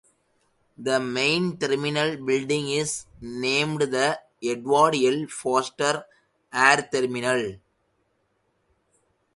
[0.79, 5.27] The main terminal building is named the Edward L.
[5.27, 6.03] Foster
[6.51, 7.57] Air Terminal.